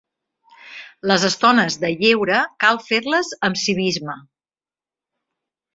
[1.11, 4.21] Les estones de lleure cal fer-les amb civisme.